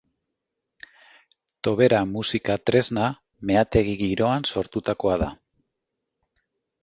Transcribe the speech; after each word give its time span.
Tobera 1.67 1.99
musika 2.13 2.55
tresna 2.69 3.03
meategi 3.51 3.95
giroan 4.01 4.49
sortutakoa 4.53 5.19
da. 5.25 5.29